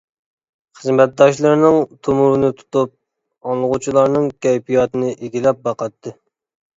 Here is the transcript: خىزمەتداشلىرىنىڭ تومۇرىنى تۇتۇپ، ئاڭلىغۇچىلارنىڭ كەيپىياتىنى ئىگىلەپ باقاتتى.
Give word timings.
خىزمەتداشلىرىنىڭ 0.77 1.75
تومۇرىنى 2.07 2.49
تۇتۇپ، 2.61 2.95
ئاڭلىغۇچىلارنىڭ 3.49 4.25
كەيپىياتىنى 4.47 5.13
ئىگىلەپ 5.29 5.61
باقاتتى. 5.69 6.15